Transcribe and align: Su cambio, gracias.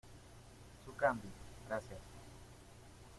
Su 0.83 0.93
cambio, 0.95 1.29
gracias. 1.67 1.99